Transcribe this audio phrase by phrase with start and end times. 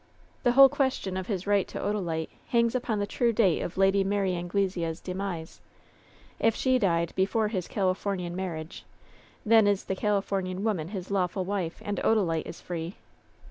[0.41, 4.03] The whole question of his right to Odalite hangs upon the true date of Lady
[4.03, 5.61] Mary Angle sea's demise.
[6.39, 8.81] If she died before his Califomian mar riage,
[9.45, 12.95] then is the Califomian woman his lawful wife, and Odalite is free.